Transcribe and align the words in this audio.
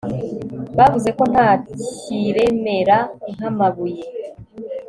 bavuze 0.77 1.09
ko 1.17 1.23
nta 1.31 1.49
kiremera 1.99 2.97
nk'amabuye 3.33 4.03